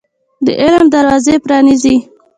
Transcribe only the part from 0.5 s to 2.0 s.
علم دروازي پرانيزۍ